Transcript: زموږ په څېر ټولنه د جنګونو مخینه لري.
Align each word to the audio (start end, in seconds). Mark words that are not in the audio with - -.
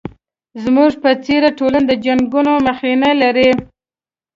زموږ 0.63 0.91
په 1.03 1.11
څېر 1.25 1.43
ټولنه 1.57 1.85
د 1.89 1.91
جنګونو 2.05 2.53
مخینه 2.67 3.09
لري. 3.21 3.49